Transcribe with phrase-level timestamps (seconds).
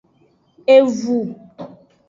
[0.75, 1.17] Evu.